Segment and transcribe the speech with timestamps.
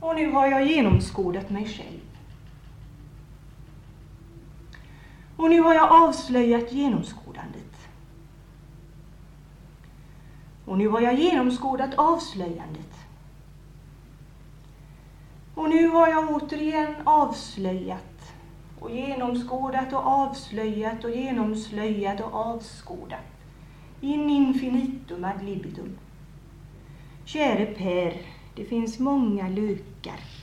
[0.00, 2.00] Och nu har jag genomskådat mig själv.
[5.36, 7.88] Och nu har jag avslöjat genomskådandet.
[10.64, 12.94] Och nu har jag genomskådat avslöjandet.
[15.54, 18.32] Och nu har jag återigen avslöjat
[18.80, 23.20] och genomskådat och avslöjat och genomslöjat och avskådat.
[24.00, 25.98] In infinitum ad libitum.
[27.24, 28.14] Käre Per,
[28.54, 30.37] det finns många lukar.